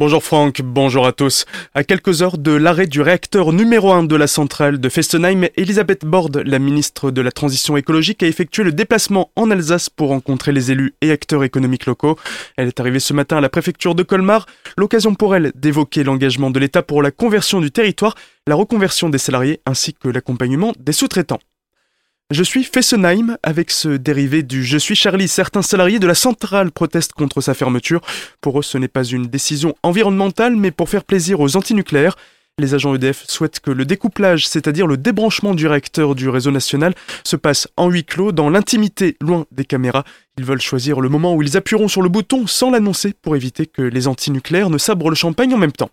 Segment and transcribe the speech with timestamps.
[0.00, 1.44] Bonjour Franck, bonjour à tous.
[1.74, 6.04] À quelques heures de l'arrêt du réacteur numéro 1 de la centrale de Fessenheim, Elisabeth
[6.04, 10.52] Borde, la ministre de la Transition écologique, a effectué le déplacement en Alsace pour rencontrer
[10.52, 12.16] les élus et acteurs économiques locaux.
[12.56, 16.50] Elle est arrivée ce matin à la préfecture de Colmar, l'occasion pour elle d'évoquer l'engagement
[16.50, 18.14] de l'État pour la conversion du territoire,
[18.46, 21.40] la reconversion des salariés ainsi que l'accompagnement des sous-traitants.
[22.30, 25.28] Je suis Fessenheim avec ce dérivé du Je suis Charlie.
[25.28, 28.02] Certains salariés de la centrale protestent contre sa fermeture.
[28.42, 32.16] Pour eux, ce n'est pas une décision environnementale, mais pour faire plaisir aux antinucléaires.
[32.58, 36.94] Les agents EDF souhaitent que le découplage, c'est-à-dire le débranchement du réacteur du réseau national,
[37.24, 40.04] se passe en huis clos, dans l'intimité, loin des caméras.
[40.36, 43.64] Ils veulent choisir le moment où ils appuieront sur le bouton sans l'annoncer pour éviter
[43.64, 45.90] que les antinucléaires ne sabrent le champagne en même temps.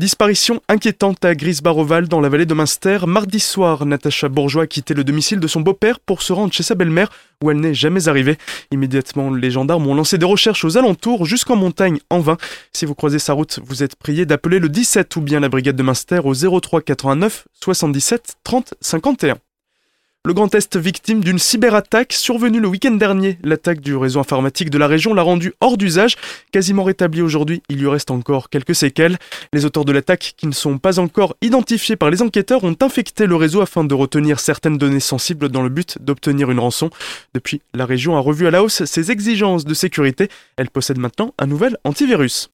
[0.00, 3.00] Disparition inquiétante à Grisbaroval dans la vallée de Münster.
[3.04, 6.62] Mardi soir, Natacha Bourgeois a quitté le domicile de son beau-père pour se rendre chez
[6.62, 7.10] sa belle-mère
[7.42, 8.38] où elle n'est jamais arrivée.
[8.70, 12.36] Immédiatement, les gendarmes ont lancé des recherches aux alentours jusqu'en montagne en vain.
[12.72, 15.74] Si vous croisez sa route, vous êtes prié d'appeler le 17 ou bien la brigade
[15.74, 19.38] de Münster au 03 89 77 30 51.
[20.24, 23.38] Le Grand Est victime d'une cyberattaque survenue le week-end dernier.
[23.42, 26.16] L'attaque du réseau informatique de la région l'a rendu hors d'usage.
[26.52, 29.16] Quasiment rétabli aujourd'hui, il lui reste encore quelques séquelles.
[29.54, 33.26] Les auteurs de l'attaque, qui ne sont pas encore identifiés par les enquêteurs, ont infecté
[33.26, 36.90] le réseau afin de retenir certaines données sensibles dans le but d'obtenir une rançon.
[37.32, 40.28] Depuis, la région a revu à la hausse ses exigences de sécurité.
[40.56, 42.50] Elle possède maintenant un nouvel antivirus.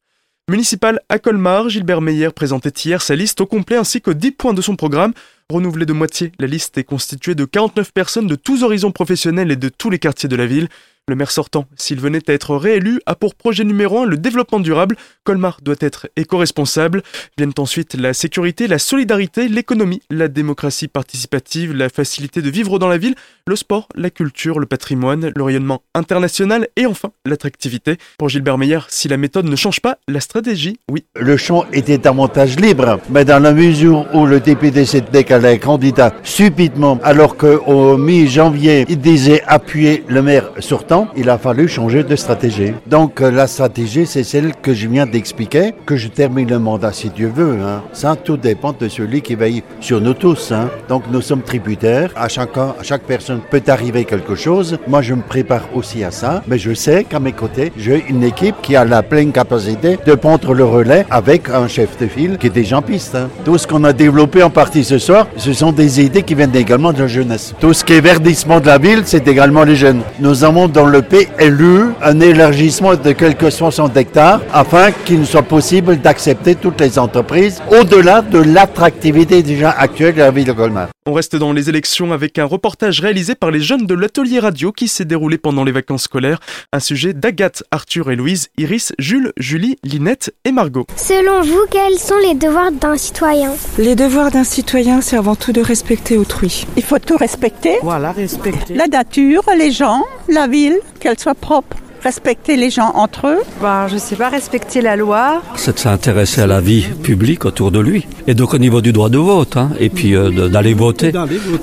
[0.50, 4.52] Municipal à Colmar, Gilbert Meyer présentait hier sa liste au complet ainsi que 10 points
[4.52, 5.14] de son programme.
[5.48, 9.56] Renouvelée de moitié, la liste est constituée de 49 personnes de tous horizons professionnels et
[9.56, 10.68] de tous les quartiers de la ville.
[11.06, 14.58] Le maire sortant, s'il venait à être réélu, a pour projet numéro 1 le développement
[14.58, 14.96] durable.
[15.22, 17.02] Colmar doit être éco-responsable.
[17.36, 22.88] Viennent ensuite la sécurité, la solidarité, l'économie, la démocratie participative, la facilité de vivre dans
[22.88, 23.16] la ville,
[23.46, 27.98] le sport, la culture, le patrimoine, le rayonnement international et enfin l'attractivité.
[28.16, 31.04] Pour Gilbert Meyer, si la méthode ne change pas, la stratégie, oui.
[31.16, 36.14] Le champ était davantage libre, mais dans la mesure où le député s'est décalé candidat
[36.22, 42.16] subitement, alors qu'au mi-janvier, il disait appuyer le maire sortant, il a fallu changer de
[42.16, 42.72] stratégie.
[42.86, 46.92] Donc euh, la stratégie, c'est celle que je viens d'expliquer, que je termine le mandat
[46.92, 47.58] si Dieu veut.
[47.62, 47.82] Hein.
[47.92, 50.52] Ça, tout dépend de celui qui veille sur nous tous.
[50.52, 50.68] Hein.
[50.88, 52.10] Donc nous sommes tributaires.
[52.16, 54.78] À chaque, à chaque personne peut arriver quelque chose.
[54.86, 56.42] Moi, je me prépare aussi à ça.
[56.46, 60.14] Mais je sais qu'à mes côtés, j'ai une équipe qui a la pleine capacité de
[60.14, 63.14] prendre le relais avec un chef de file qui est déjà en piste.
[63.14, 63.28] Hein.
[63.44, 66.54] Tout ce qu'on a développé en partie ce soir, ce sont des idées qui viennent
[66.54, 67.54] également de la jeunesse.
[67.60, 70.02] Tout ce qui est verdissement de la ville, c'est également les jeunes.
[70.20, 75.96] Nous avons dans le PLU un élargissement de quelques 60 hectares afin qu'il soit possible
[75.96, 80.88] d'accepter toutes les entreprises au-delà de l'attractivité déjà actuelle de la ville de Colmar.
[81.06, 84.72] On reste dans les élections avec un reportage réalisé par les jeunes de l'atelier radio
[84.72, 86.40] qui s'est déroulé pendant les vacances scolaires.
[86.72, 90.86] Un sujet d'Agathe, Arthur et Louise, Iris, Jules, Julie, Linette et Margot.
[90.96, 93.52] Selon vous, quels sont les devoirs d'un citoyen?
[93.76, 96.66] Les devoirs d'un citoyen, c'est avant tout de respecter autrui.
[96.76, 97.76] Il faut tout respecter.
[97.82, 98.72] Voilà, respecter.
[98.74, 103.38] La nature, les gens, la ville, qu'elle soit propre respecter les gens entre eux?
[103.62, 105.42] Ben, Je sais pas, respecter la loi.
[105.56, 108.06] C'est de s'intéresser à la vie publique autour de lui.
[108.26, 111.12] Et donc au niveau du droit de vote, hein, et puis euh, d'aller voter.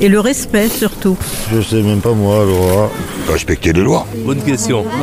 [0.01, 1.15] Et le respect surtout.
[1.53, 2.91] Je sais même pas moi, loi.
[3.29, 4.05] Respecter les lois.
[4.25, 4.83] Bonne question.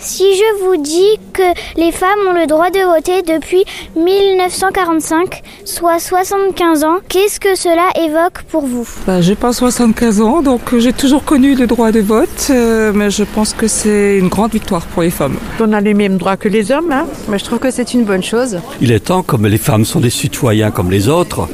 [0.00, 1.42] Si je vous dis que
[1.76, 3.64] les femmes ont le droit de voter depuis
[3.96, 8.88] 1945, soit 75 ans, qu'est-ce que cela évoque pour vous?
[9.06, 13.10] Bah, J'ai pas 75 ans, donc j'ai toujours connu le droit de vote, euh, mais
[13.10, 15.36] je pense que c'est une grande victoire pour les femmes.
[15.60, 18.04] On a les mêmes droits que les hommes, hein mais je trouve que c'est une
[18.04, 18.60] bonne chose.
[18.80, 21.48] Il est temps, comme les femmes sont des citoyens comme les autres,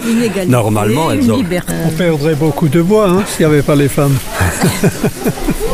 [0.46, 1.42] normalement elles ont...
[1.86, 4.16] On perdrait beaucoup de voix hein, s'il n'y avait pas les femmes.